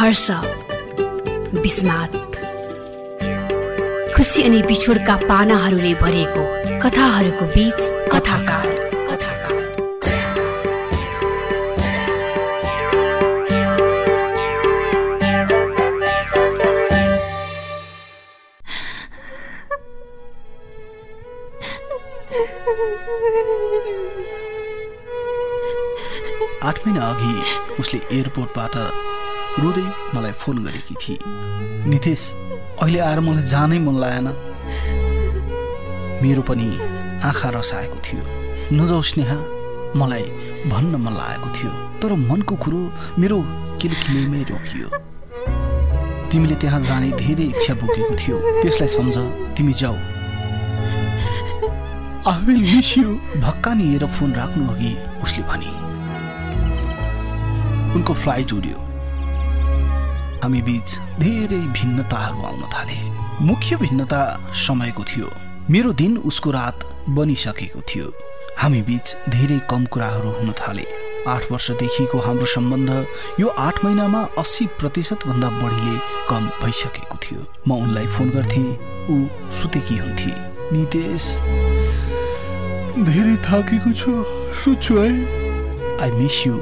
[0.00, 0.30] हर्ष
[1.54, 2.12] विस्मात
[4.14, 6.44] खुसी अनि बिछोडका पानाहरूले भरिएको
[6.82, 7.80] कथाहरूको बीच
[8.12, 8.68] कथाकार।
[26.62, 27.34] आठ महिना अघि
[27.80, 28.76] उसले एयरपोर्टबाट
[29.58, 29.82] रुँदै
[30.14, 31.18] मलाई फोन गरेकी थिए।
[31.90, 32.34] नितेश
[32.82, 34.28] अहिले आएर मलाई जानै मन लागेन।
[36.22, 36.66] मेरो पनि
[37.24, 38.22] आँखा रसाएको थियो।
[38.72, 39.38] नजाउ स्नेहा
[39.96, 40.22] मलाई
[40.70, 43.38] भन्न मन लागेको थियो। तर मनको कुरो मेरो
[43.82, 44.88] किलकिलीमै रोकियो।
[46.30, 49.16] तिमीले त्यहाँ जाने धेरै इच्छा बोकेको थियो। त्यसलाई सम्झ
[49.56, 49.96] तिमी जाऊ।
[52.30, 53.18] I will miss you
[54.06, 55.72] phone राख्नु अघि उसले भने।
[57.94, 58.89] उनको फ्लाइट उड्यो।
[60.42, 62.98] हामी बीच धेरै भिन्नताहरू आउन थाले।
[63.44, 64.20] मुख्य भिन्नता
[64.56, 65.30] समयको थियो।
[65.70, 68.12] मेरो दिन उसको रात बनिसकेको थियो।
[68.58, 70.86] हामी बीच धेरै कम कुराहरू हुन थाले।
[71.28, 72.90] आठ वर्षदेखिको हाम्रो सम्बन्ध
[73.40, 75.98] यो आठ महिनामा अस्सी प्रतिशतभन्दा बढीले
[76.28, 78.68] कम भइसकेको थियो। म उनलाई फोन गर्थेँ
[79.10, 79.16] ऊ
[79.52, 80.32] सुतेकी हुन्थे।
[80.72, 81.24] नितेश
[83.04, 84.24] धेरै थाकेको छु।
[84.64, 85.12] सुत्छु है।
[86.00, 86.56] आई मिस यु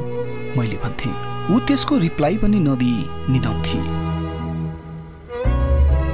[0.58, 2.98] मैले भन्थेँ। ऊ त्यसको रिप्लाई पनि नदिई
[3.32, 3.78] निदाउँथे।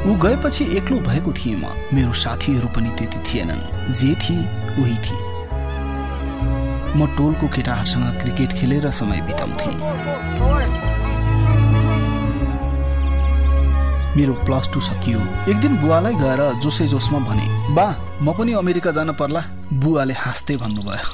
[0.04, 4.42] ऊ गएपछि एक्लो भएको थिएँ म। मेरो साथीहरू पनि त्यति थिएनन्। जे थिए
[4.82, 5.22] उही थिए।
[6.96, 9.70] म टोलको केटाहरूसँग क्रिकेट खेलेर समय बिताउँथे।
[14.16, 17.86] मेरो प्लस टू सकियो। एक दिन बुवालाई गएर जोसै जोसमा भने बा
[18.22, 19.42] म पनि अमेरिका जान पर्ला?
[19.72, 21.06] बुवाले हाँस्दै भन्नुभयो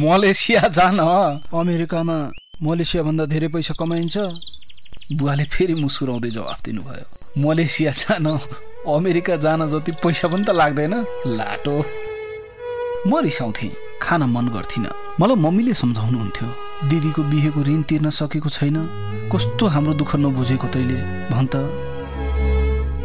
[0.00, 0.98] मलेसिया जान
[1.52, 2.16] अमेरिकामा
[2.62, 4.16] मलेसिया भन्दा धेरै पैसा कमाइन्छ।
[5.18, 7.06] बुवाले फेरि मुस्कुराउँदै जवाफ दिनुभयो।
[7.42, 8.26] मलेसिया जान
[8.86, 10.94] अमेरिका जान जति पैसा पनि त लाग्दैन।
[11.34, 11.76] लाटो।
[13.06, 14.90] म रिसाउँथेँ खान मन गर्थिनँ।
[15.20, 16.48] मलाई मम्मीले सम्झाउनुहुन्थ्यो
[16.88, 18.76] दिदीको बिहेको ऋण तिर्न सकेको छैन।
[19.32, 20.98] कस्तो हाम्रो दुःख नबुझेको तैले
[21.34, 21.54] भन् त।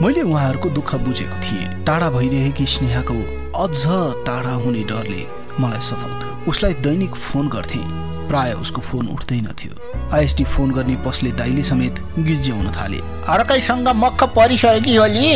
[0.02, 3.18] मैले उहाँहरूको दुःख बुझेको थिएँ। टाढा भइरहेकी स्नेहाको
[3.58, 3.82] अझ
[4.24, 5.24] टाढा हुने डरले
[5.60, 9.74] मलाई सताउँथ्यो। उसलाई दैनिक फोन गर्थेँ। प्राय उसको फोन उठ्दैनथ्यो
[10.14, 13.00] आइएसटी फोन गर्ने पसले दाइले समेत गिज्याउन थाले।
[13.34, 15.28] अर्कैसँग मक्ख परिसकेकी होली?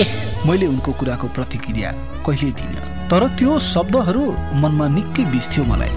[0.47, 1.91] मैले उनको कुराको प्रतिक्रिया
[2.25, 4.25] कहिले दिइनँ। तर त्यो शब्दहरू
[4.61, 5.93] मनमा निकै बिस्थ्यो मलाई।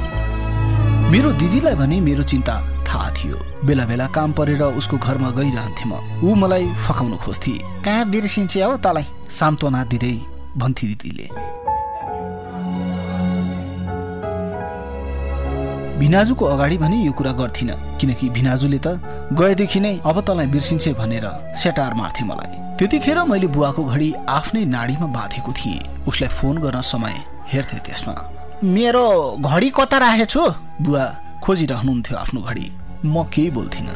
[1.11, 2.55] मेरो दिदीलाई भने मेरो चिन्ता
[2.89, 5.93] थाहा थियो। बेला बेला काम परेर उसको घरमा गइरहन्थे म।
[6.23, 7.53] ऊ मलाई फकाउन खोज्थे।
[7.85, 9.07] कहाँ बिर्सिन्छ हौ तँलाई?
[9.31, 10.15] सान्त्वना दिँदै
[10.57, 11.29] भन्थे दिदीले।
[15.99, 17.71] भिनाजुको अगाडि भने यो कुरा गर्थिन
[18.01, 19.01] किनकि भिनाजुले त
[19.33, 21.27] गएदेखि नै अब तँलाई बिर्सिन्छे भनेर
[21.57, 27.15] सेटार मार्थे मलाई। त्यतिखेर मैले बुवाको घडी आफ्नै नाडीमा बाँधेको थिएँ। उसलाई फोन गर्न समय
[27.49, 28.15] हेर्थे त्यसमा।
[28.77, 29.07] मेरो
[29.41, 30.43] घडी कता राखेछु?
[30.85, 31.05] बुवा
[31.45, 32.67] खोजिरहनुहुन्थ्यो आफ्नो घडी।
[33.05, 33.89] म केही बोल्थिन।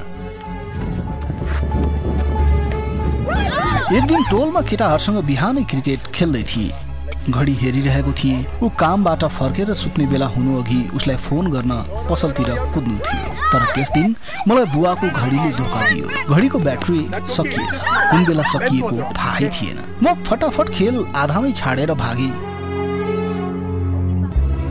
[3.97, 6.72] एक दिन टोलमा केटाहरूसँग बिहानै क्रिकेट खेल्दै थिए।
[7.31, 11.73] घडी हेरिरहेको थिएँ। ऊ कामबाट फर्केर सुत्ने बेला हुनु अघि उसलाई फोन गर्न
[12.11, 14.15] पसलतिर कुद्नु थियो। तर त्यस दिन
[14.49, 17.81] मलाई बुवाको घडीले धोका दियो। घडीको ब्याट्री सकिएछ।
[18.11, 22.31] कुन बेला सकिएको थाहै थिएन। म फटाफट खेल आधामै छाडेर भागे।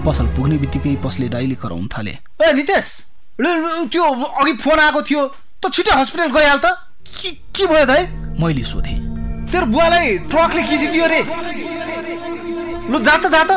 [0.05, 2.89] पसल पुग्ने बित्तिकै पसले दाइले कराउन थाले। ए नितेश!
[3.39, 5.21] त्यो अघि फोन आएको थियो।
[5.61, 6.67] त छिटो हस्पिटल गइहाल त।
[7.55, 8.03] के भयो दाइ?
[8.39, 8.99] मैले सोधेँ।
[9.51, 11.21] तेरो बुवालाई ट्रकले खिचिदियो रे।
[12.89, 13.51] लु जा त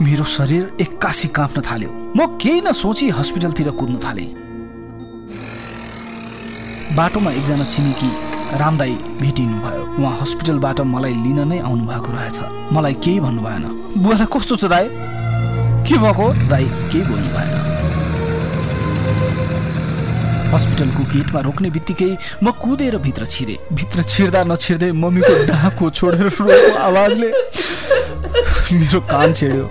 [0.00, 4.30] मेरो शरीर एक्कासी काँप्न थाल्यो। म केही नसोची हस्पिटलतिर कुद्न थालेँ।
[6.96, 8.10] बाटोमा एकजना छिमेकी
[8.60, 12.38] रामदाई भेटिनु भयो उहाँ हस्पिटलबाट मलाई लिन नै आउनु भएको रहेछ।
[12.72, 13.64] मलाई केही भन्नु भएन
[14.00, 14.88] बुवालाई कस्तो छ दाई?
[15.84, 16.26] के भएको?
[16.48, 17.52] दाई केही बोल्नु भएन
[20.52, 22.10] हस्पिटलको गेटमा रोक्ने बित्तिकै
[22.42, 27.30] म कुदेर भित्र छिरे। भित्र छिर्दा नछिर्दै मम्मीको डाको छोडेर रोएको आवाजले
[28.74, 29.66] मेरो कान छेड्यो।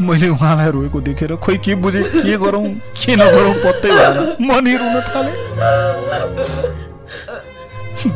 [0.00, 2.66] मैले उहाँलाई रोएको देखेर खोइ के बुझे के गरौँ
[2.98, 4.16] के नगरौँ पत्तै भएन
[4.46, 5.32] मनी रुन थाले।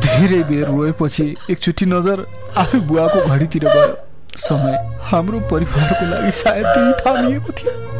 [0.05, 2.25] धेरै बेर रोएपछि एकचोटि नजर
[2.57, 3.95] आफै बुवाको घडीतिर गयो।
[4.37, 4.75] समय
[5.09, 7.98] हाम्रो परिवारको लागि सायद त्यही थामिएको थियो।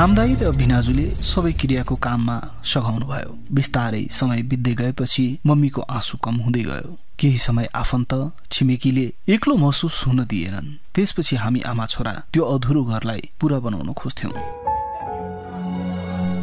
[0.00, 6.36] रामदाई र भिनाजुले सबै क्रियाको काममा सघाउनु भयो। बिस्तारै समय बित्दै गएपछि मम्मीको आँसु कम
[6.44, 8.12] हुँदै गयो। केही समय आफन्त
[8.48, 14.32] छिमेकीले एक्लो महसुस हुन दिएनन्। त्यसपछि हामी आमा छोरा त्यो अधुरो घरलाई पुरा बनाउन खोज्थ्यौं।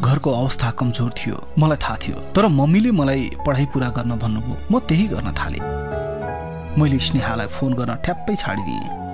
[0.06, 4.74] घरको अवस्था कमजोर थियो मलाई थाहा थियो तर मम्मीले मलाई पढाइ पुरा गर्न भन्नुभयो। म
[4.86, 5.66] त्यही गर्न थालेँ।
[6.78, 9.07] मैले स्नेहालाई फोन गर्न ठ्याप्पै छाडिदिएँ।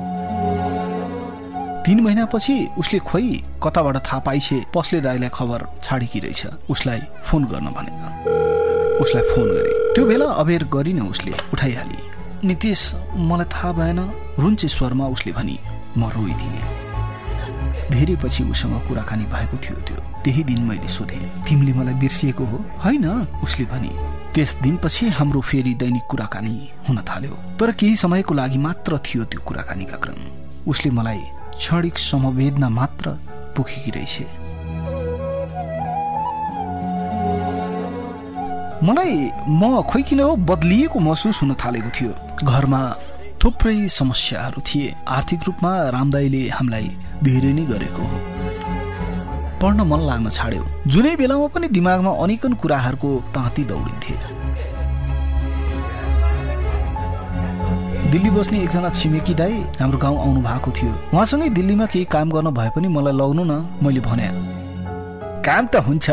[1.86, 4.58] तीन महिनापछि उसले खोइ कताबाट थाहा पाइछे?
[4.76, 10.64] पस्ले दाईलाई खबर छाडेकी रहेछ उसलाई फोन गर्न भनेको। उसलाई फोन गरे। त्यो बेला अबेर
[10.74, 12.82] गरिन उसले उठाइहाले। नितिश
[13.20, 14.00] मलाई थाहा भएन।
[14.40, 15.60] रुन्चे स्वरमा उसले भनी
[15.98, 21.94] म रोइदिएँ। धेरै पछि उसँग कुराकानी भएको थियो त्यो। त्यही दिन मैले सोधेँ तिमीले मलाई
[22.00, 22.58] बिर्सिएको हो?
[22.80, 23.06] होइन
[23.44, 23.92] उसले भनी।
[24.32, 26.56] त्यस दिनपछि हाम्रो फेरि दैनिक कुराकानी
[26.88, 30.20] हुन थाल्यो। तर केही समयको लागि मात्र थियो त्यो कुराकानीका क्रम।
[30.72, 31.22] उसले मलाई
[31.58, 33.10] क्षणिक समवेदना मात्र
[33.58, 34.16] पोखेकी रहेछ
[38.84, 39.16] मलाई
[39.48, 42.12] म खोइ किन हो बदलिएको महसुस हुन थालेको थियो।
[42.44, 42.82] घरमा
[43.44, 46.88] थुप्रै समस्याहरू थिए। आर्थिक रूपमा रामदाईले हामीलाई
[47.24, 48.18] धेरै नै गरेको हो।
[49.62, 54.33] पढ्न मन लाग्न छाड्यो। जुनै बेलामा पनि दिमागमा अनेकन कुराहरूको ताँती दौडिन्थे।
[58.14, 62.50] दिल्ली बस्ने एकजना छिमेकी दाई हाम्रो गाउँ आउनु भएको थियो। उहाँसँगै दिल्लीमा केही काम गर्न
[62.54, 64.28] भए पनि मलाई लग्नु न मैले भने।
[65.42, 66.06] काम त हुन्छ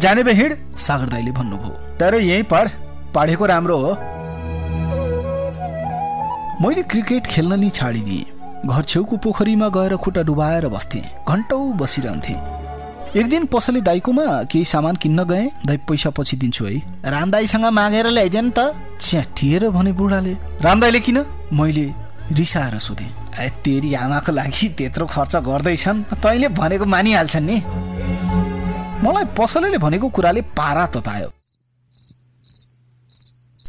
[0.00, 2.68] जाने भए हिँड सागर दाईले भन्नुभयो। तर यही पढ
[3.12, 3.92] पढेको राम्रो हो।
[6.64, 8.24] मैले क्रिकेट खेल्न नि छाडिदिएँ।
[8.64, 12.40] घर छेउको पोखरीमा गएर खुट्टा डुबाएर बस्थेँ। घन्टौ बसिरहन्थेँ।
[13.20, 16.74] एक दिन पसले दाईकोमा केही सामान किन्न गएँ। दाई पैसा पछि दिन्छु है।
[17.04, 20.32] रामदाईसँग मागेर ल्याइदिए नि त च्याटिएर भने बुढाले।
[20.64, 21.18] रामदाईले किन?
[21.52, 21.92] मैले
[22.32, 23.12] रिसाएर सोधेँ
[23.64, 27.56] तेरी आमाको लागि त्यत्रो खर्च गर्दैछन्। तैँले भनेको मानिहाल्छन् नि।
[29.04, 31.30] मलाई पसलेले भनेको कुराले पारा ततायो।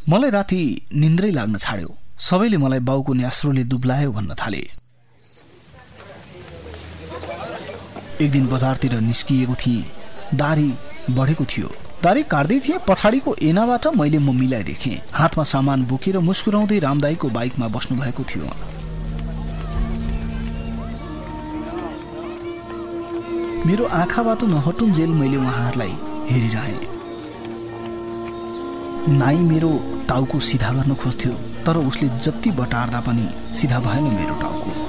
[0.10, 0.62] मलाई राति
[0.94, 1.90] निन्द्रै लाग्न छाड्यो।
[2.20, 4.64] सबैले मलाई बाउको न्यास्रोले दुब्लायो भन्न थाले।
[8.22, 9.84] एक दिन बजारतिर निस्किएको थिएँ।
[10.34, 10.70] दारी
[11.12, 11.70] बढेको थियो।
[12.06, 17.98] दारी काट्दै थिएँ पछाडिको एनाबाट मैले मम्मीलाई देखेँ हातमा सामान बोकेर मुस्कुराउँदै रामदाईको बाइकमा बस्नु
[17.98, 18.46] भएको थियो।
[23.66, 25.94] मेरो आँखाबाट नहटुन्जेल मैले उहाँहरूलाई
[26.30, 26.78] हेरिरहेँ।
[29.18, 29.72] नाइ मेरो
[30.10, 31.34] टाउको सिधा गर्न खोज्थ्यो
[31.66, 34.85] तर उसले जति बटार्दा पनि सिधा भएन मेरो टाउको।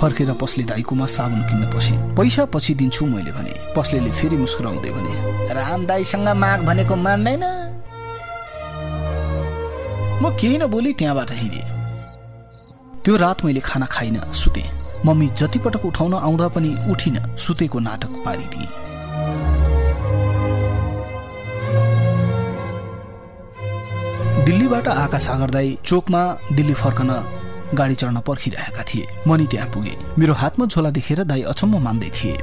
[0.00, 5.12] फर्केर पसले दाईकोमा साबुन किन्न पसेँ पैसा पछि दिन्छु मैले भने पसलेले फेरि मुस्कुराउँदै भने
[5.54, 7.44] राम दाईसँग माग भनेको मान्दैन।
[10.22, 11.66] म केही नबोली त्यहाँबाट हिँडेँ।
[13.04, 14.64] त्यो रात मैले खाना खाइन सुते।
[15.06, 18.68] मम्मी जति पटक उठाउन आउँदा पनि उठिन सुतेको नाटक पारिदिए।
[24.44, 27.10] दिल्लीबाट आका सागर दाई चोकमा दिल्ली फर्कन
[27.74, 32.36] गाडी चढ्न पर्खिरहेका थिए। मनी त्यहाँ पुगे। मेरो हातमा झोला देखेर दाई अचम्म मान्दै थिए।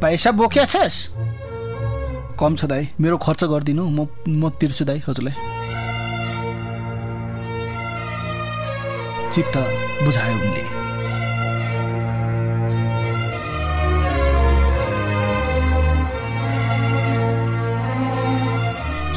[0.00, 0.96] पैसा बोक्या छस्?
[2.40, 5.34] कम छ दाई मेरो खर्च गरिदिनु। म म तिर्छु दाई हजुरलाई।
[9.34, 9.56] चित्त
[10.04, 10.64] बुझायो उनले।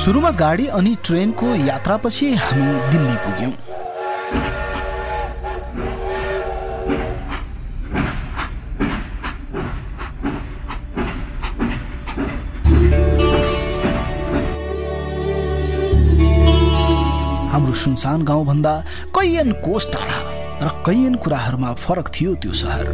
[0.01, 3.53] सुरुमा गाडी अनि ट्रेनको यात्रापछि हामी दिल्ली पुग्यौँ।
[17.81, 18.73] सुनसान गाउँभन्दा
[19.15, 20.19] कैयन कोष टाढा
[20.61, 22.85] र कैयन कुराहरूमा फरक थियो त्यो सहर।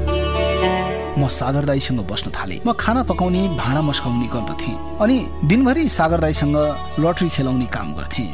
[1.18, 5.18] म सागर दाईसँग बस्न थालेँ। म खाना पकाउने भाँडा मस्काउने गर्दथेँ अनि
[5.50, 6.58] दिनभरि सागर दाईसँग
[7.00, 8.30] लटरी खेलाउने काम गर्थेँ।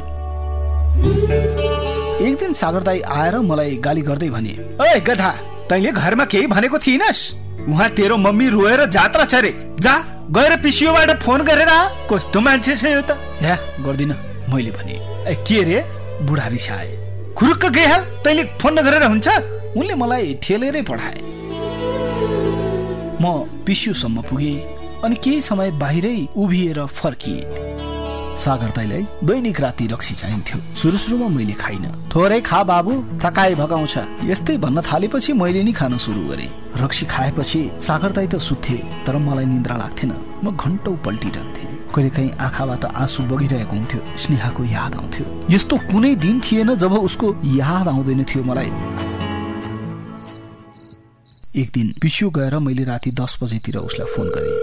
[2.24, 5.30] एक दिन सागर दाई आएर मलाई गाली गर्दै भने ओए गधा
[5.68, 7.20] तैँले घरमा केही भनेको थिइनस्?
[7.68, 9.34] उहाँ तेरो मम्मी रोएर जात्रा छ
[9.80, 9.94] जा
[10.30, 11.72] गएर पिसियोबाट फोन गरेर।
[12.12, 13.16] कस्तो मान्छे छ यो त?
[13.80, 14.12] गर्दिन
[14.52, 14.94] मैले भने।
[15.24, 15.78] ए के रे?
[16.22, 16.90] बुढा रिसाए
[17.38, 19.28] खुरुक्क गइहाल तैँले फोन नगरेर हुन्छ?
[19.76, 21.18] उनले मलाई ठेलेरै पठाए
[23.22, 23.24] म
[23.66, 24.56] पिस्युसम्म पुगेँ
[25.04, 27.42] अनि केही समय बाहिरै उभिएर फर्किएँ।
[28.34, 32.92] सागर दाईलाई दैनिक राति रक्सी चाहिन्थ्यो। सुरु सुरुमा मैले खाइनँ। थोरै खा बाबु
[33.22, 33.94] थकाइ भगाउँछ।
[34.30, 36.50] यस्तै भन्न थालेपछि मैले नि खान सुरु गरेँ।
[36.82, 40.12] रक्सी खाएपछि सागर दाई त सुत्थे तर मलाई निन्द्रा लाग्थेन।
[40.44, 46.74] म घन्टौ पल्टिरहन्थेँ। कहिलेकाहीँ आँखाबाट आँसु बगिरहेको हुन्थ्यो स्नेहाको याद आउँथ्यो। यस्तो कुनै दिन थिएन
[46.74, 48.70] जब उसको याद आउँदैन थियो मलाई।
[51.62, 54.56] एक दिन पिस्यु गएर मैले राति दस बजेतिर उसलाई फोन गरेँ।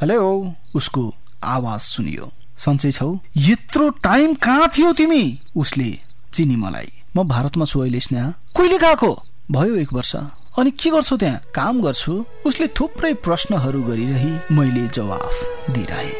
[0.00, 1.02] हेलो उसको
[1.44, 3.08] आवाज सुनियो। सन्चै छौ?
[3.36, 5.38] यत्रो टाइम कहाँ थियो तिमी?
[5.56, 5.90] उसले
[6.32, 9.10] चिनी मलाई। म भारतमा छु अहिले स्नेहा। कहिले गएको?
[9.52, 10.16] भयो एक वर्ष।
[10.58, 11.38] अनि के गर्छौ त्यहाँ?
[11.54, 15.34] काम गर्छु। उसले थुप्रै प्रश्नहरू गरिरही मैले जवाफ
[15.70, 16.12] दिइरहे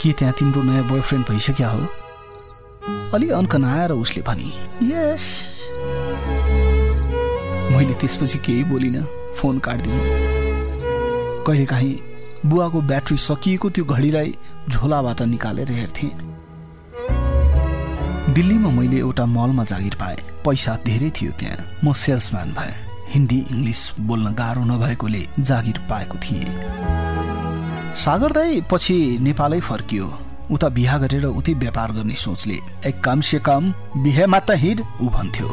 [0.00, 1.86] के त्यहाँ तिम्रो नयाँ बोयफ्रेन्ड भइसक्यो हो?
[3.14, 4.50] अलि अङ्क नआएर उसले भनी
[4.90, 5.24] यस।
[7.72, 9.04] मैले त्यसपछि केही बोलिनँ
[9.36, 10.02] फोन काटिदिएँ।
[11.46, 11.94] कहिलेकाहीँ
[12.46, 14.34] बुवाको ब्याट्री सकिएको त्यो घडीलाई
[14.70, 16.29] झोलाबाट निकालेर हेर्थेँ।
[18.34, 22.74] दिल्लीमा मैले एउटा मलमा जागिर पाएँ। पैसा धेरै थियो त्यहाँ। म सेल्सम्यान भएँ।
[23.10, 26.46] हिन्दी इङ्ग्लिस बोल्न गाह्रो नभएकोले जागिर पाएको थिएँ।
[27.96, 30.06] सागर दाई पछि नेपालै फर्कियो।
[30.50, 35.10] उता बिहा गरेर उतै व्यापार गर्ने सोचले एक काम से काम बिहेमा त हिँड ऊ
[35.10, 35.48] भन्थ्यो।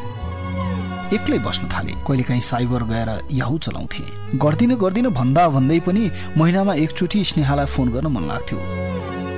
[1.17, 7.23] एक्लै बस्न थाले। कहिलेकाहीँ साइबर गएर याहु चलाउँथे। गर्दिन गर्दिन भन्दा भन्दै पनि महिनामा एकचोटि
[7.23, 8.59] स्नेहालाई फोन गर्न मन लाग्थ्यो।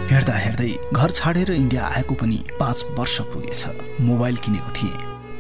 [0.09, 4.93] हेर्दा हेर्दै घर छाडेर इन्डिया आएको पनि पाँच वर्ष पुगेछ। मोबाइल किनेको थिएँ।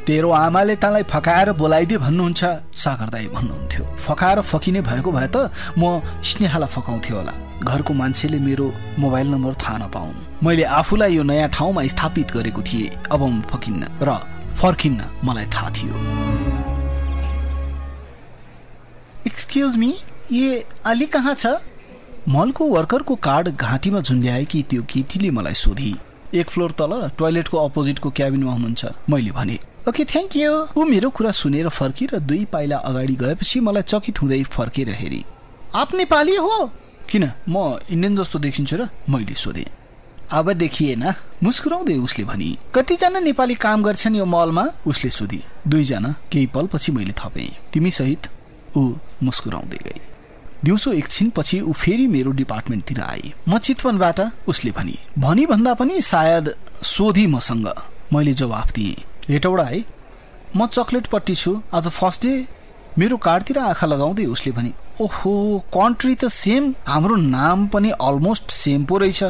[0.05, 2.43] तेरो आमाले तँलाई फकाएर बोलाइदिए भन्नुहुन्छ
[2.77, 7.33] सागर दाई भन्नुहुन्थ्यो। फकाएर फकिने भएको भए त म स्नेहालाई फकाउँथ्यो होला।
[7.65, 8.67] घरको मान्छेले मेरो
[8.99, 13.89] मोबाइल नम्बर थाहा नपाउन्। मैले आफूलाई यो नयाँ ठाउँमा स्थापित गरेको थिएँ। अब म फकिन्न
[14.05, 14.21] र
[14.53, 15.93] फर्किन्न मलाई थाहा थियो।
[19.25, 19.91] एक्सक्युज मी
[20.31, 21.57] ये अलि कहाँ छ?
[22.29, 25.93] मलको वर्करको कार्ड घाँटीमा झुन्ड्याएकी त्यो केटीले मलाई सोधी।
[26.33, 29.57] एक फ्लोर तल टोयलेटको अपोजिटको क्याबिनमा हुनुहुन्छ मैले भने
[29.89, 34.43] ओके थ्याङ्क यू ऊ मेरो कुरा सुनेर फर्किएर दुई पाइला अगाडि गएपछि मलाई चकित हुँदै
[34.45, 35.23] फर्केर हेरी।
[35.73, 36.69] आप नेपाली हो?
[37.09, 37.25] किन?
[37.49, 39.65] म इन्डियन जस्तो देखिन्छु र मैले सोधेँ।
[40.29, 41.03] अब देखिएन
[41.43, 44.65] मुस्कुराउँदै उसले भनी। कतिजना नेपाली काम गर्छन् यो मलमा?
[44.85, 48.29] उसले सोधी। दुईजना केही पलपछि मैले थपेँ। तिमी सहित
[48.77, 48.93] ऊ
[49.23, 49.99] मुस्कुराउँदै गए
[50.65, 56.53] दिउँसो एकछिनपछि ऊ फेरि मेरो डिपार्टमेन्टतिर आए। म चितवनबाट उसले भनी भनी भन्दा पनि सायद
[56.83, 57.67] सोधी मसँग।
[58.13, 58.95] मैले जवाफ दिएँ
[59.29, 59.83] हेटौडा है।
[60.57, 62.45] म चक्लेटपट्टि छु। आज फर्स्ट डे।
[62.97, 65.33] मेरो कार्डतिर आँखा लगाउँदै उसले भने ओहो
[65.71, 69.23] कन्ट्री त सेम। हाम्रो नाम पनि अलमोस्ट सेम पो रहेछ।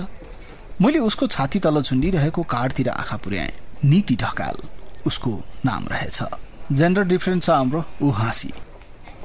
[0.82, 3.52] मैले उसको छाती तल झुन्डिरहेको कार्डतिर आँखा पुर्याएँ।
[3.86, 4.58] नीति ढकाल।
[5.06, 5.32] उसको
[5.66, 6.24] नाम रहेछ।
[6.72, 8.52] जेन्डर डिफ्रेन्स छ हाम्रो। ऊ हाँसी।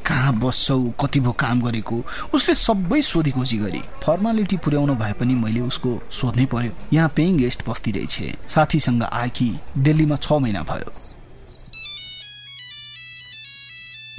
[0.06, 1.96] कहाँ बस्छौ कति भो काम गरेको
[2.34, 7.36] उसले सबै सोधी खोजी गरे फर्मालिटी पुर्याउन भए पनि मैले उसको सोध्नै पर्यो। यहाँ पेइङ
[7.38, 10.92] गेस्ट बस्ती रहेछ साथीसँग आएकी दिल्लीमा छ महिना भयो।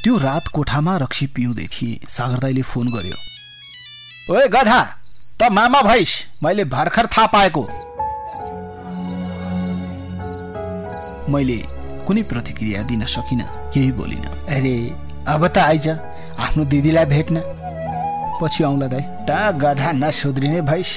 [0.03, 3.17] त्यो रात कोठामा रक्सी पिउँदै थिए। सागर दाईले फोन गर्यो।
[4.33, 4.81] ओए गधा
[5.41, 6.11] त मामा भइस।
[6.43, 7.63] मैले भर्खर थाहा पाएको।
[11.29, 11.57] मैले
[12.07, 13.41] कुनै प्रतिक्रिया दिन सकिन
[13.73, 14.75] केही बोलिन। अरे
[15.27, 15.87] अब त आइज।
[16.39, 17.41] आफ्नो दिदीलाई भेट्न।
[18.41, 20.89] पछि आउँला दाई। त गधा नसुध्रिने भइस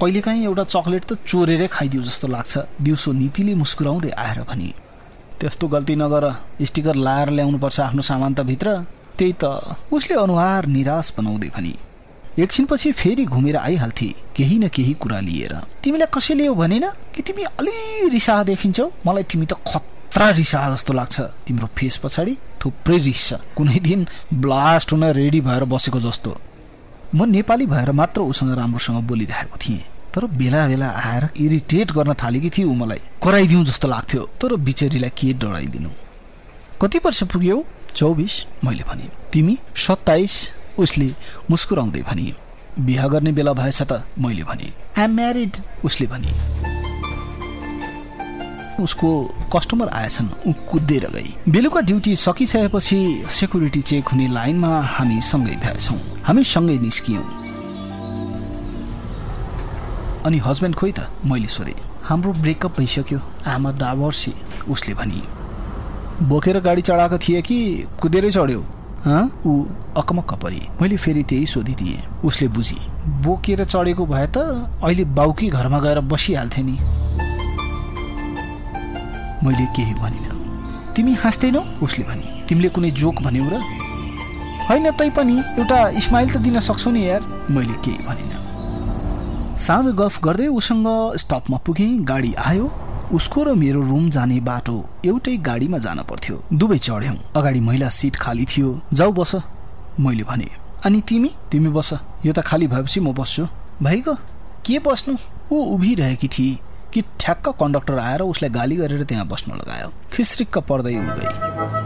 [0.00, 4.70] कहिलेकाहीँ एउटा चक्लेट त चोरेरै खाइदियो जस्तो लाग्छ। दिउँसो नीतिले मुस्कुराउँदै आएर भने
[5.38, 6.24] त्यस्तो गल्ती नगर।
[6.60, 8.68] स्टिकर लाएर ल्याउनुपर्छ आफ्नो सामान त भित्र।
[9.18, 9.44] त्यही त।
[9.94, 11.91] उसले अनुहार निराश बनाउँदै भने
[12.38, 15.52] एकछिनपछि फेरि घुमेर आइहाल्थे केही न केही कुरा लिएर।
[15.84, 18.90] तिमीलाई कसैले हो भनेन कि तिमी अलि रिसा देखिन्छौ?
[19.06, 24.06] मलाई तिमी त खतरा रिसा जस्तो लाग्छ। तिम्रो फेस पछाडि थुप्रै रिस छ। कुनै दिन
[24.34, 26.36] ब्लास्ट हुन रेडी भएर बसेको जस्तो।
[27.14, 29.84] म नेपाली भएर मात्र उसँग राम्रोसँग बोलिरहेको थिएँ।
[30.14, 35.10] तर बेला बेला आएर इरिटेट गर्न थालेकी थिए ऊ मलाई। कराइदिउँ जस्तो लाग्थ्यो। तर बिचरीलाई
[35.10, 35.90] के डराइदिनु?
[36.80, 37.64] कति वर्ष पुग्यौ?
[37.96, 38.32] चौबिस
[38.64, 40.34] मैले भने। तिमी सत्ताइस
[40.78, 41.08] उसले
[41.50, 42.32] मुस्कुराउँदै भने
[42.80, 46.32] बिहा गर्ने बेला भएछ त मैले भने। आइएम म्यारिड उसले भने।
[48.82, 49.08] उसको
[49.54, 52.98] कस्टमर आएछन् ऊ कुदेर गई बेलुका ड्युटी सकिसकेपछि
[53.30, 57.24] सेक्युरिटी चेक हुने लाइनमा हामी सँगै भएछौँ हामी सँगै निस्कियौँ।
[60.26, 61.08] अनि हस्बेन्ड खोइ त?
[61.26, 61.74] मैले सोधेँ।
[62.04, 64.32] हाम्रो ब्रेकअप भइसक्यो आमा डाभर्सी
[64.70, 65.22] उसले भनी।
[66.26, 67.58] बोकेर गाडी चढाएको थिए कि
[68.02, 68.64] कुदेरै चढ्यो?
[69.02, 69.52] ऊ
[69.98, 72.76] अकमक्क परी। मैले फेरि त्यही सोधिदिएँ। उसले बुझी
[73.22, 74.38] बोकेर चढेको भए त
[74.82, 76.76] अहिले बाउकी घरमा गएर बसिहाल्थे नि।
[79.42, 81.62] मैले केही भनिनँ। तिमी हाँस्दैनौ?
[81.82, 83.58] उसले भने तिमीले कुनै जोक भन्यौ र?
[84.68, 88.38] होइन तै पनि। एउटा स्माइल त दिन सक्छौ नि यार। मैले केही भनिनँ।
[89.58, 92.66] साँझ गफ गर्दै उसँग स्टपमा पुगेँ गाडी आयो।
[93.12, 98.16] उसको र मेरो रुम जाने बाटो एउटै गाडीमा जान पर्थ्यो। दुवै चढ्यौँ। अगाडि महिला सिट
[98.16, 99.34] खाली थियो। जाऊ बस।
[100.00, 100.48] मैले भने।
[100.86, 101.30] अनि तिमी?
[101.50, 101.92] तिमी बस।
[102.26, 103.46] यो त खाली भएपछि म बस्छु।
[103.82, 104.14] भाइको
[104.64, 105.16] के बस्नु?
[105.52, 106.58] ऊ उभिरहेकी थिए
[106.92, 111.81] कि ठ्याक्क कन्डक्टर आएर उसलाई गाली गरेर त्यहाँ बस्न लगायो। खिस्रिक्क पर्दै उ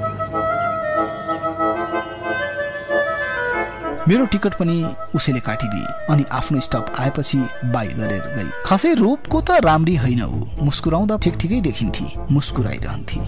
[4.08, 9.50] मेरो टिकट पनि उसैले काटिदिए अनि आफ्नो स्टप आएपछि बाई गरेर गई। खासै रूपको त
[9.50, 13.20] राम्री होइन ऊ। मुस्कुराउँदा ठिक ठिकै देखिन्थे मुस्कुराइरहन्थे।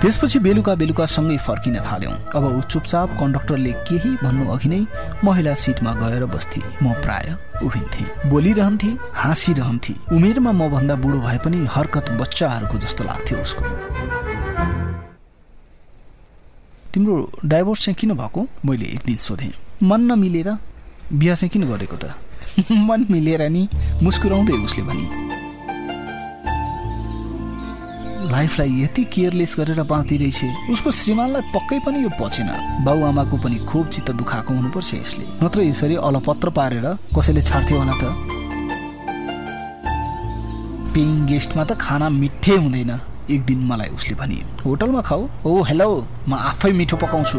[0.00, 4.86] त्यसपछि बेलुका बेलुका सँगै फर्किन थाल्यौँ। अब ऊ चुपचाप कन्डक्टरले केही भन्नु अघि नै
[5.24, 11.66] महिला सिटमा गएर बस्थे। म प्राय उभिन्थे। बोलिरहन्थे हाँसिरहन्थे। उमेरमा म भन्दा बुढो भए पनि
[11.70, 13.64] हरकत बच्चाहरूको जस्तो लाग्थ्यो उसको।
[16.94, 18.46] तिम्रो डाइभोर्स चाहिँ किन भएको?
[18.64, 20.58] मैले एक दिन सोधेँ। मन नमिलेर
[21.12, 22.14] बिहा चाहिँ किन गरेको त?
[22.72, 23.68] मन मिलेर नि
[24.02, 25.28] मुस्कुराउँदै उसले भने
[28.30, 32.50] लाइफलाई यति केयरलेस गरेर बाँच्दै रहेछ उसको श्रीमानलाई पक्कै पनि यो पचेन।
[32.84, 38.04] बाबुआमाको पनि खुब चित्त दुखाएको हुनुपर्छ यसले। नत्र यसरी अलपत्र पारेर कसैले छाड्थ्यो होला त?
[40.94, 42.92] पेइङ गेस्टमा त खाना मिठै हुँदैन।
[43.30, 44.34] एक दिन मलाई उसले भने
[44.64, 45.28] होटलमा खाऊ?
[45.46, 45.88] ओ हेलो
[46.28, 47.38] म आफै मिठो पकाउँछु।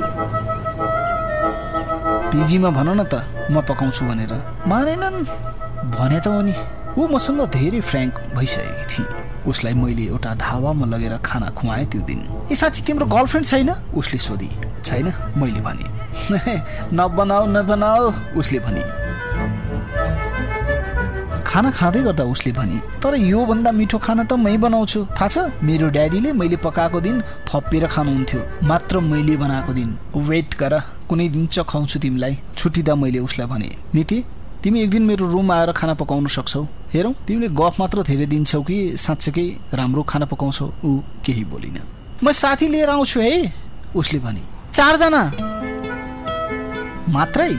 [2.31, 3.19] पिजीमा भन न त
[3.51, 4.33] म पकाउँछु भनेर।
[4.67, 5.17] मानेनन्?
[5.91, 6.53] भने त हो नि।
[6.97, 9.07] ऊ मसँग धेरै फ्रेङ्क भइसकेकी थिए।
[9.47, 12.19] उसलाई मैले एउटा ढाबामा लगेर खाना खुवाएँ त्यो दिन।
[12.51, 13.69] ए साँच्ची तिम्रो गर्लफ्रेन्ड छैन?
[13.95, 14.51] उसले सोधी।
[14.83, 15.85] छैन। मैले भने।
[16.95, 19.00] नबनाऊ नबनाऊ। उसले भने।
[21.51, 25.37] खाना खाँदै गर्दा उसले भने तर योभन्दा मिठो खाना त मै बनाउँछु। थाहा छ?
[25.59, 30.73] मेरो ड्याडीले मैले पकाएको दिन थपेर खानुहुन्थ्यो। मात्र मैले बनाएको दिन। वेट गर
[31.11, 34.23] कुनै दिन चखाउँछु तिमीलाई। छुट्टिँदा मैले उसलाई भने नीति
[34.63, 38.61] तिमी एक दिन मेरो रुम आएर खाना पकाउन सक्छौ। हेरौँ तिमीले गफ मात्र धेरै दिन्छौ
[38.63, 40.65] कि साँच्चैकै राम्रो खाना पकाउँछौ?
[40.87, 40.89] ऊ
[41.25, 41.77] केही बोलिन।
[42.23, 43.35] म साथी लिएर आउँछु है।
[43.91, 45.21] उसले भने चारजना?
[47.11, 47.51] मात्रै?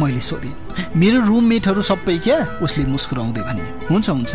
[0.00, 2.38] मैले सोधेँ। मेरो रुममेटहरू सबै क्या?
[2.62, 4.32] उसले मुस्कुराउँदै भने हुन्छ हुन्छ।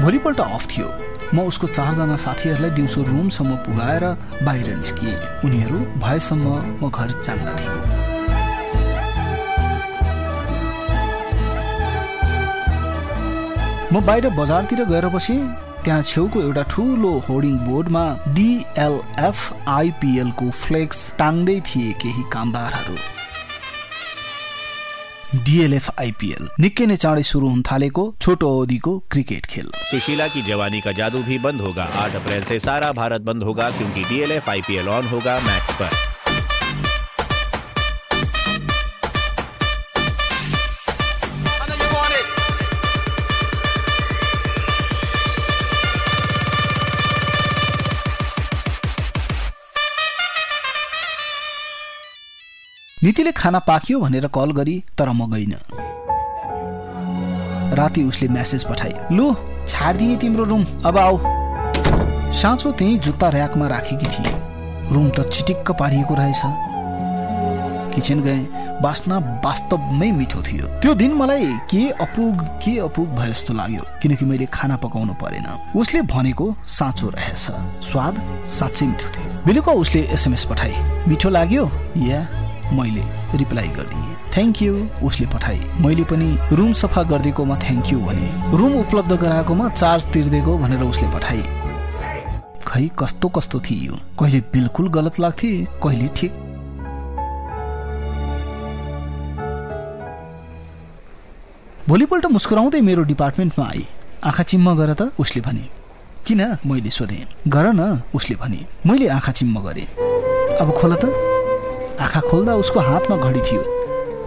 [0.00, 0.88] भोलिपल्ट अफ थियो।
[1.34, 4.04] म उसको चारजना साथीहरूलाई दिउँसो रुमसम्म पुगाएर
[4.46, 6.46] बाहिर निस्किएँ। उनीहरू भएसम्म
[6.82, 7.78] म घर जान्न थिएँ
[13.92, 15.40] म बाहिर बजारतिर गएर बसेँ
[15.84, 22.96] त्यहाँ छेउको एउटा ठुलो होर्डिङ बोर्डमा डिएलएफ आइपिएलको फ्लेक्स टाङ्दै थिए केही कामदारहरू।
[25.34, 30.80] डिएलएफ आईपीएल निक्के ने चाँडे शुरू हुन थालेको छोटो अवधिको क्रिकेट खेल। सुशीला की जवानी
[30.80, 34.88] का जादू भी बंद होगा। आठ अप्रैल से सारा भारत बंद होगा, क्योंकि डीएलएफ आईपीएल
[34.88, 36.13] ऑन होगा मैच पर।
[53.04, 55.54] नीतिले खाना पाकियो भनेर कल गरी तर म गइन।
[57.76, 59.34] राति उसले म्यासेज पठाए लु
[59.68, 61.18] छाडिदिए तिम्रो रुम अब आऊ।
[62.32, 64.32] साँचो त्यही जुत्ता ऱ्याकमा राखेकी थिए।
[64.92, 66.40] रुम त चिटिक्क पारिएको रहेछ।
[67.94, 68.38] किचन गए
[68.80, 74.24] बास्ना वास्तवमै मिठो थियो। त्यो दिन मलाई के अपुग के अपुग भए जस्तो लाग्यो किनकि
[74.24, 77.44] मैले खाना पकाउनु परेन। उसले भनेको साँचो रहेछ।
[77.84, 81.70] स्वाद साँच्चै मिठो थियो। बेलुका उसले एसएमएस पठाए मिठो लाग्यो?
[81.96, 83.02] या। मैले
[83.38, 88.72] रिप्लाई गरिदिएँ। थ्याङ्क यू उसले पठाए। मैले पनि रुम सफा गरिदिएकोमा थ्याङ्क यू भने रुम
[88.80, 91.42] उपलब्ध गराएकोमा चार्ज तिर्दिएको भनेर उसले पठाए।
[92.66, 93.94] खै कस्तो कस्तो थियो?
[94.20, 95.50] कहिले बिल्कुल गलत लाग्थे
[95.82, 96.32] कहिले ठिक।
[101.88, 103.84] भोलिपल्ट मुस्कुराउँदै मेरो डिपार्टमेन्टमा आए।
[104.24, 105.68] आँखा चिम्म गर त उसले भने।
[106.26, 106.40] किन?
[106.66, 109.86] मैले सोधेँ। गर न उसले भने। मैले आँखा चिम्म गरेँ।
[110.56, 111.33] अब खोल त।
[112.00, 113.62] आँखा खोल्दा उसको हातमा घडी थियो।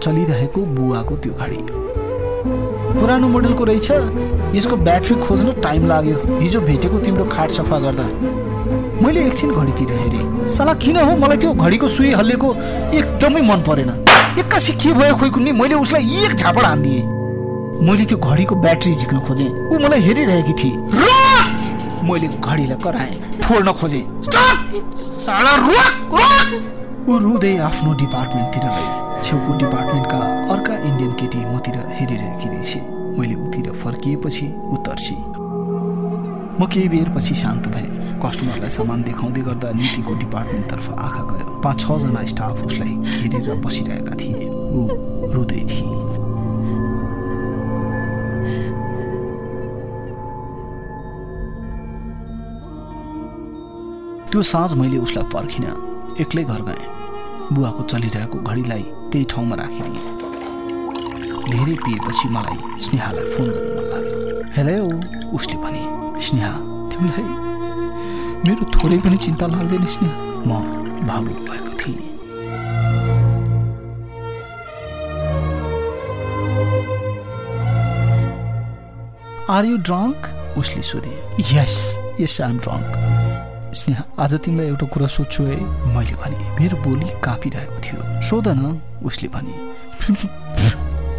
[0.02, 1.58] चलिरहेको बुवाको त्यो घडी।
[2.98, 3.90] पुरानो मोडलको रहेछ।
[4.56, 8.06] यसको ब्याट्री खोज्न टाइम लाग्यो। हिजो भेटेको तिम्रो खाट सफा गर्दा।
[9.02, 11.16] मैले एकछिन घडीतिर हेरेँ। साला किन हो?
[11.16, 12.54] मलाई त्यो घडीको सुई हल्लेको
[12.98, 13.90] एकदमै मन परेन।
[14.38, 17.04] एक्कासी के भयो खोइ कुन्नी मैले उसलाई एक झापड हानिदिएँ।
[17.86, 20.76] मैले त्यो घडीको ब्याट्री झिक्न खोजेँ। ऊ मलाई हेरिरहेकी थिए।
[22.08, 24.04] मैले घडीलाई कराएँ। फोड्न खोजेँ।
[27.08, 28.88] ऊ रुँदै आफ्नो डिपार्टमेन्टतिर गए।
[29.24, 30.18] छेउको डिपार्टमेन्टका
[30.52, 32.72] अर्का इन्डियन केटी मतिर हेरिरहेकी रहेछ।
[33.18, 35.16] मैले उतिर फर्किएपछि उतर्सी
[36.60, 37.88] म केही बेरपछि शान्त भएँ।
[38.20, 42.94] कस्टमरलाई सामान देखाउँदै गर्दा नीतिको डिपार्टमेन्टतर्फ आँखा गयो। पाँच छजना स्टाफ उसलाई
[43.24, 44.44] घेरेर बसिरहेका थिए।
[44.76, 44.80] ऊ
[45.32, 45.96] रुँदै थिए।
[54.28, 55.66] त्यो साँझ मैले उसलाई पर्खिन।
[56.20, 56.97] एक्लै घर गएँ।
[57.52, 58.82] बुवाको चलिरहेको घडीलाई
[59.12, 60.02] त्यही ठाउँमा राखिदिएँ।
[61.48, 64.16] धेरै पिएपछि मलाई स्नेहालाई फोन गर्न मन लाग्यो।
[64.56, 64.84] हेलो।
[65.36, 65.82] उसले भने
[66.26, 66.52] स्नेहा
[66.92, 67.26] तिमीलाई
[68.44, 70.50] मेरो थोरै पनि चिन्ता लाग्दैन स्नेहा। म
[71.08, 72.00] भावुक भएको थिएँ।
[79.50, 80.18] आर यु ड्रङ्क
[80.58, 81.16] उसले सोधे।
[81.56, 81.76] Yes
[82.20, 83.07] yes I am drunk
[83.74, 85.56] Sneha आज तिमीलाई एउटा कुरा सोध्छु है।
[85.94, 89.54] मैले भने मेरो बोली काँपिरहेको थियो। सोध न उसले भने।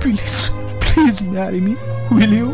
[0.02, 0.36] Please
[0.82, 1.74] please marry me
[2.14, 2.48] will you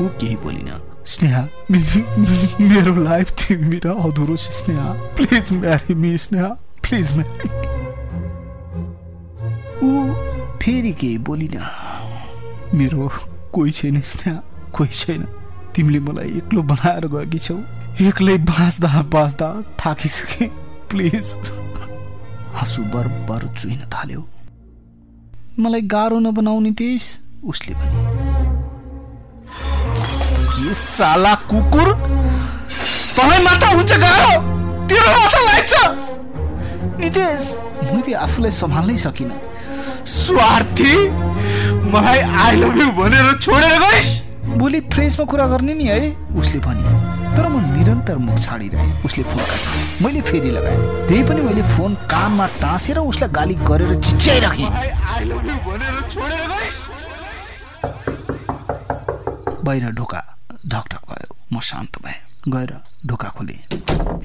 [0.00, 0.70] ऊ केही बोलिन।
[1.06, 4.92] स्नेहा मेरो लाइफ तिमी र अधुरो छ Sneha.
[5.16, 6.48] Please marry me Sneha.
[6.82, 7.48] Please marry
[9.84, 9.88] ऊ
[10.62, 11.56] फेरि केही बोलिन।
[12.74, 13.10] मेरो
[13.52, 14.38] कोही छैन स्नेहा।
[14.72, 15.26] कोही छैन।
[15.76, 17.54] तिमीले मलाई एक्लो बनाएर गएकी छौ।
[18.00, 19.48] एक्लै बाँच्दा बाँच्दा
[19.80, 20.46] थाकिसके
[20.90, 21.26] प्लिज।
[22.54, 24.22] हाँसु बर बर चुहिन थाल्यो।
[25.58, 27.06] मलाई गाह्रो नबनाउने त्यस
[27.44, 28.02] उसले भने।
[30.54, 31.92] के साला कुकुर?
[33.16, 34.32] तँलाई मात्र हुन्छ गाह्रो।
[34.88, 35.72] तेरो मात्र लाग्छ।
[37.00, 37.54] नितेश
[37.92, 39.40] मैले आफूलाई सम्हाल्नै सकिनँ।
[40.06, 40.94] स्वार्थी
[41.90, 46.00] मलाई आई लभ यु भनेर छोडेर गइस। भोलि फ्रेसमा कुरा गर्ने नि है
[46.36, 46.82] उसले भने।
[47.36, 51.94] तर म निरन्तर मुख छाडिरहेँ उसले फोन काट्यो। मैले फेरि लगाएँ। त्यही पनि मैले फोन
[52.10, 54.68] कानमा टाँसेर उसलाई गाली गरेर चिच्याइराखेँ।
[59.64, 60.22] बाहिर ढोका
[60.68, 62.72] ढकढक भयो म शान्त भएँ। गएर
[63.08, 63.58] ढोका खोले।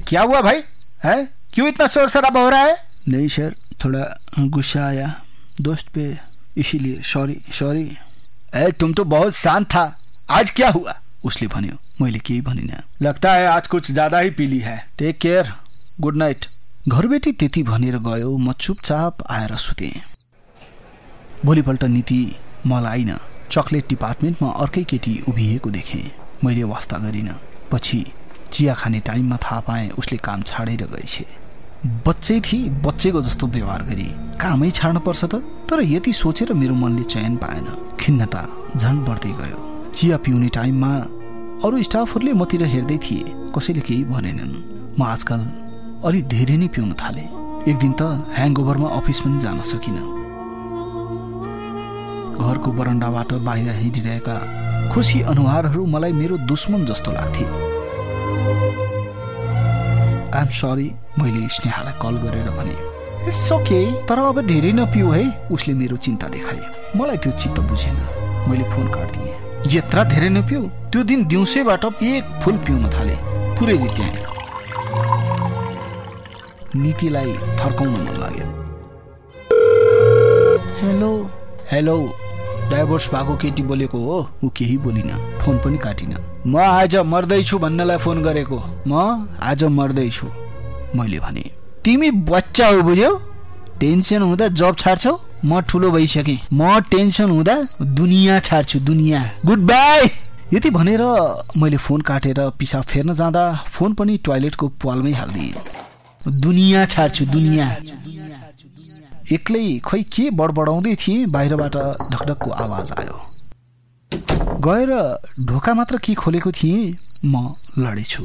[0.07, 0.61] क्या हुआ भाई
[1.03, 1.17] है?
[1.53, 2.75] क्यों इतना शोर शराबा हो रहा है?
[3.09, 4.03] नहीं सर थोड़ा
[4.39, 5.07] गुस्सा आया।
[5.61, 6.05] दोस्त पे
[6.57, 7.87] इसीलिए सॉरी सॉरी
[8.55, 9.85] ए तुम तो बहुत शांत था।
[10.31, 10.93] आज क्या हुआ?
[11.25, 15.47] उसले भन्यो मैले केही भनिनँ। लगता है आज कुछ ज्यादा ही पीली है। टेक केयर
[16.01, 16.45] गुड नाइट
[16.87, 19.91] घरबेटी त्यति भनेर गयो म चुपचाप आएर सुतेँ।
[21.45, 22.19] भोलिपल्ट नीति
[22.67, 23.17] मलाई आइन
[23.51, 26.11] चक्लेट डिपार्टमेन्टमा अर्कै केटी उभिएको देखेँ।
[26.43, 27.33] मैले वास्ता गरिनँ।
[27.71, 28.05] पछि
[28.51, 31.25] चिया खाने टाइममा थाहा पाएँ उसले काम छाडेर गएछ
[32.07, 37.03] बच्चै थिए बच्चेको जस्तो व्यवहार गरी। कामै छाड्नु पर्छ त तर यति सोचेर मेरो मनले
[37.05, 37.65] चयन पाएन।
[37.99, 38.45] खिन्नता
[38.77, 39.68] झन् बढ्दै गयो।
[39.99, 40.89] चिया पिउने टाइममा
[41.67, 43.23] अरू स्टाफहरूले मतिर हेर्दै थिए
[43.55, 44.53] कसैले केही भनेनन्।
[44.95, 45.41] म आजकल
[46.07, 47.27] अलि धेरै नै पिउन थालेँ।
[47.67, 50.03] एक दिन त ह्याङओभरमा अफिस पनि जान सकिनँ।
[52.39, 54.37] घरको बरन्डाबाट बाहिर हिँडिरहेका
[54.93, 57.43] खुसी अनुहारहरू मलाई मेरो दुश्मन जस्तो लाग्थे।
[60.31, 60.87] आइएम सरी
[61.19, 62.77] मैले स्नेहालाई कल गरेर भने
[63.27, 66.63] इट्स ओके तर अब धेरै नपिउ है। उसले मेरो चिन्ता देखाए।
[66.95, 68.01] मलाई त्यो चित्त बुझेन।
[68.47, 73.15] मैले फोन काटिदिएँ। यत्र धेरै नपिउ त्यो दिन दिउँसैबाट एक फुल पिउन थाले।
[73.59, 74.15] पुरै जित्याएँ
[76.75, 78.47] नीतिलाई थर्काउन मन लाग्यो।
[80.81, 81.11] हेलो।
[81.71, 81.95] हेलो।
[82.71, 86.15] डाइभोर्स भएको केटी बोलेको हो। ऊ केही बोलिन। फोन पनि काटिन।
[86.47, 90.27] म आज मर्दैछु भन्नलाई फोन गरेको। म आज मर्दैछु।
[90.95, 91.51] मैले भने
[91.83, 93.11] तिमी बच्चा हो बुझ्यौ?
[93.79, 95.19] टेन्सन हुँदा जब छाड्छौ?
[95.45, 100.09] म ठुलो भइसकेँ। म टेन्सन हुँदा दुनियाँ छाड्छु दुनियाँ। गुड बाई
[100.53, 101.01] यति भनेर
[101.57, 105.53] मैले फोन काटेर पिसाब फेर्न जाँदा फोन पनि टोयलेटको पालमै हालिदिएँ।
[106.41, 107.69] दुनियाँ छाड्छु दुनियाँ।
[109.31, 111.75] एक्लै खै के बडबडाउँदै थिएँ बाहिरबाट
[112.11, 113.17] ढकढकको आवाज आयो।
[114.65, 114.91] गएर
[115.47, 118.23] ढोका मात्र के खोलेको थिएँ म लडेछु।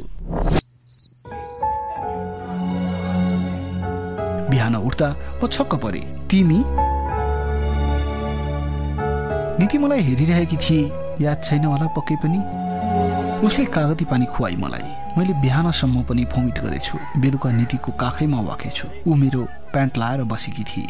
[4.49, 5.09] बिहान उठ्दा
[5.43, 6.59] म छक्क परे तिमी?
[9.59, 10.81] नीति मलाई हेरिरहेकी थिए।
[11.23, 12.39] याद छैन होला पक्कै पनि।
[13.47, 19.15] उसले कागती पानी खुवाई मलाई। मैले बिहानसम्म पनि भोमिट गरेछु। बेलुका नीतिको काखैमा वाकेछु। ऊ
[19.15, 19.41] मेरो
[19.71, 20.87] प्यान्ट लाएर बसेकी थिए।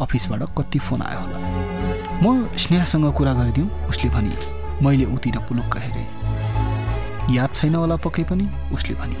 [0.00, 1.38] अफिसबाट कति फोन आयो होला।
[2.24, 4.36] म स्नेहासँग कुरा गरिदिउँ उसले भने
[4.82, 6.08] मैले उतिर पुलुक्क हेरेँ।
[7.36, 8.48] याद छैन होला पक्कै पनि?
[8.72, 9.20] उसले भने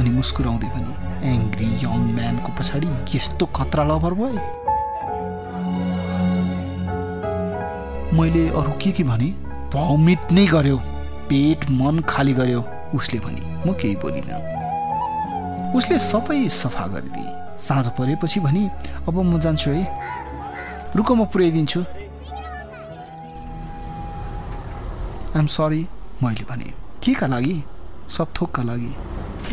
[0.00, 0.92] अनि मुस्कुराउँदै भने
[1.28, 4.40] एङ्ग्री यङ म्यानको पछाडि यस्तो खतरा लभर भयो?
[8.12, 9.26] मैले अरू के के भने
[9.74, 10.76] भमिट नै गर्यो।
[11.28, 12.60] पेट मन खाली गर्यो
[12.94, 14.40] उसले भने म केही बोलिनँ।
[15.76, 18.68] उसले सबै सफा गरिदिए। साँझ परेपछि भने
[19.08, 19.84] अब म जान्छु है।
[20.96, 21.80] रुक म पुर्याइदिन्छु।
[25.32, 25.86] आइएम सरी
[26.22, 26.68] मैले भने
[27.02, 27.56] के का लागि?
[28.12, 28.92] सब थोकका लागि।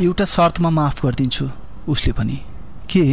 [0.03, 1.49] एउटा शर्तमा माफ गरिदिन्छु।
[1.87, 2.37] उसले भने
[2.91, 3.03] के?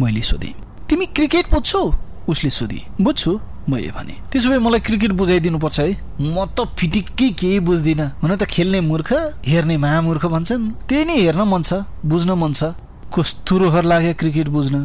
[0.00, 0.54] मैले सोधेँ।
[0.88, 1.84] तिमी क्रिकेट बुझ्छौ?
[2.28, 7.60] उसले सोधी बुझ्छु। मैले भने। त्यसो भए मलाई क्रिकेट बुझाइदिनुपर्छ है। म त फिटिक्कै केही
[7.60, 9.12] बुझ्दिनँ। हुन त खेल्ने मूर्ख
[9.44, 12.72] हेर्ने महामूर्ख भन्छन्। त्यही नै हेर्न मन छ बुझ्न मन छ।
[13.12, 14.76] कस्तो रोहर लाग्यो क्रिकेट बुझ्न।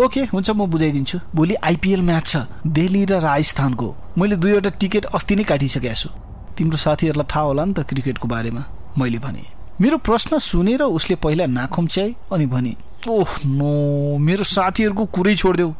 [0.00, 5.36] ओके हुन्छ म बुझाइदिन्छु। भोलि आइपिएल म्याच छ दिल्ली र राजस्थानको। मैले दुईवटा टिकट अस्ति
[5.36, 6.08] नै काटिसकेको छु।
[6.56, 8.62] तिम्रो साथीहरूलाई थाहा होला नि त क्रिकेटको बारेमा।
[8.96, 12.74] मैले भने। मेरो प्रश्न सुनेर उसले पहिला नाखुम्च्याए अनि भने
[13.08, 15.72] ओह नो मेरो साथीहरूको कुरै छोडिदेऊ।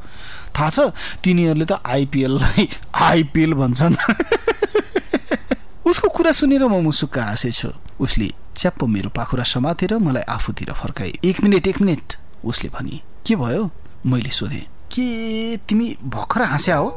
[0.56, 0.78] थाहा छ
[1.20, 3.96] तिनीहरूले त आइपिएललाई आइपिएल भन्छन्।
[5.90, 7.68] उसको कुरा सुनेर म मुसुक्क हाँसेछु।
[8.00, 13.36] उसले च्याप्प मेरो पाखुरा समातेर मलाई आफूतिर फर्काए। एक मिनट एक मिनट उसले भने। के
[13.36, 13.70] भयो?
[14.06, 16.88] मैले सोधेँ। के तिमी भर्खर हाँस्या हो?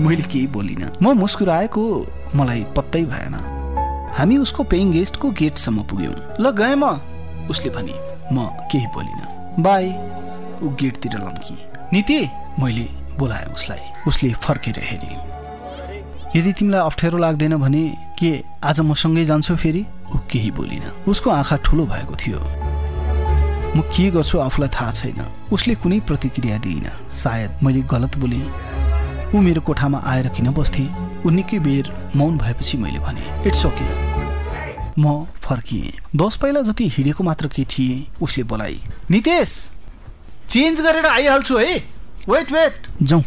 [0.00, 1.84] मैले केही बोलिनँ। म मुस्कुराएको
[2.34, 3.59] मलाई पत्तै भएन।
[4.18, 6.84] हामी उसको पेइङ गेस्टको गेटसम्म पुग्यौँ। ल गएँ म।
[7.50, 7.94] उसले भने
[8.32, 9.86] म केही बोलिनँ। बाई।
[10.62, 11.56] ऊ गेटतिर लम्की
[11.92, 12.18] नीति
[12.60, 12.86] मैले
[13.18, 15.12] बोलाएँ उसलाई। उसले फर्केर हेरे
[16.36, 17.82] यदि तिमीलाई अप्ठ्यारो लाग्दैन भने
[18.18, 19.86] के आज म सँगै जान्छु फेरि?
[20.14, 22.40] ऊ केही बोलिन। उसको आँखा ठुलो भएको थियो।
[23.76, 25.20] म के गर्छु आफूलाई थाहा छैन।
[25.52, 28.42] उसले कुनै प्रतिक्रिया दिइन सायद मैले गलत बोले।
[29.34, 31.09] ऊ मेरो कोठामा आएर किन बस्थे?
[31.26, 33.88] ऊ निकै बेर मौन भएपछि मैले भने इट्स ओके
[34.98, 38.76] म फर्किएँ। दस पाइला जति हिँडेको मात्र के थिएँ उसले बोलाइ
[39.10, 39.52] नितेश
[40.48, 41.76] चेन्ज गरेर आइहाल्छु है।
[42.28, 43.22] वेट वेट जाउँ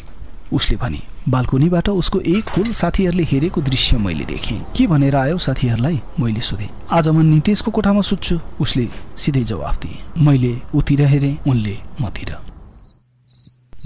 [0.53, 5.99] उसले भने बाल्कोनीबाट उसको एक हुल साथीहरूले हेरेको दृश्य मैले देखेँ। के भनेर आयो साथीहरूलाई
[6.19, 11.77] मैले सोधेँ। आज म नितेशको कोठामा सुत्छु। उसले सिधै जवाफ दिए मैले उतिर हेरेँ उनले
[12.01, 12.35] मतिर।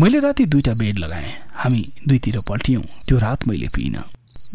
[0.02, 4.04] मैले राति दुईटा बेड लगाएँ। हामी दुईतिर पल्टियौँ। त्यो रात मैले पिइनँ।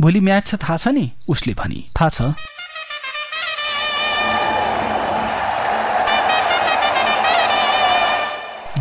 [0.00, 1.10] भोलि म्याच छ थाहा छ नि?
[1.28, 2.22] उसले भनी। थाहा छ।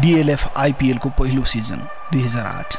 [0.02, 1.82] डिएलएफ आइपिएलको पहिलो सिजन
[2.14, 2.78] दुई हजार आठ।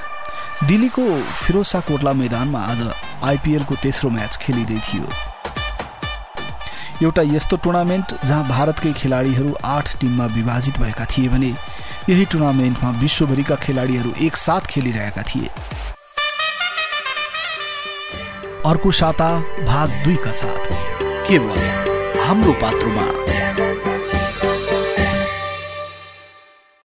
[0.66, 2.80] दिल्लीको फिरोसा कोटला मैदानमा आज
[3.24, 5.08] आइपिएलको तेस्रो म्याच खेलिँदै थियो।
[7.02, 11.54] एउटा यस्तो टुर्नामेन्ट जहाँ भारतकै खेलाडीहरू आठ टिममा विभाजित भएका थिए भने
[12.08, 15.48] यही टुर्नामेन्टमा विश्वभरिका खेलाडीहरू एकसाथ खेलिरहेका थिए।
[18.66, 20.66] अर्को साता भाग दुईका साथ।
[21.28, 21.58] केवल
[22.20, 23.31] हाम्रो पात्रोमा